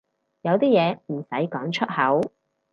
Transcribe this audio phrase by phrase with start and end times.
[0.41, 2.33] 有啲嘢唔使講出口